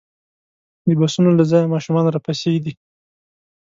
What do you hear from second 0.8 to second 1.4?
د بسونو